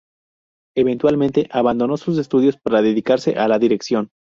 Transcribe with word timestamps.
Eventualmente 0.75 1.47
abandonó 1.51 1.95
sus 1.95 2.17
estudios 2.17 2.57
para 2.57 2.81
dedicarse 2.81 3.37
a 3.37 3.47
la 3.47 3.59
dirección. 3.59 4.09